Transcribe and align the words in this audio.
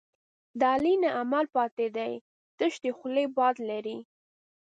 د 0.59 0.61
علي 0.73 0.93
نه 1.03 1.09
عمل 1.19 1.45
پاتې 1.55 1.87
دی، 1.97 2.13
تش 2.57 2.73
د 2.83 2.85
خولې 2.97 3.25
باد 3.37 3.55
لري. 3.69 3.97